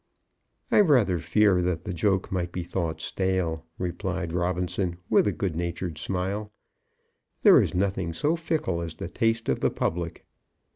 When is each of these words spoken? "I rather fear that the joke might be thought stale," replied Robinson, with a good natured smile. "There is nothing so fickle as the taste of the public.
"I 0.71 0.79
rather 0.81 1.19
fear 1.19 1.61
that 1.61 1.83
the 1.83 1.93
joke 1.93 2.31
might 2.31 2.51
be 2.51 2.63
thought 2.63 2.99
stale," 3.01 3.67
replied 3.77 4.33
Robinson, 4.33 4.97
with 5.11 5.27
a 5.27 5.31
good 5.31 5.55
natured 5.55 5.99
smile. 5.99 6.51
"There 7.43 7.61
is 7.61 7.75
nothing 7.75 8.11
so 8.11 8.35
fickle 8.35 8.81
as 8.81 8.95
the 8.95 9.07
taste 9.09 9.47
of 9.47 9.59
the 9.59 9.69
public. 9.69 10.25